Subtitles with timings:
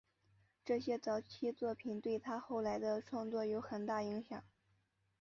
[0.65, 4.43] 这些早期作品对他后来的创作有很大影响。